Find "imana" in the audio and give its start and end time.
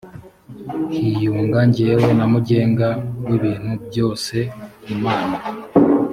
4.93-5.35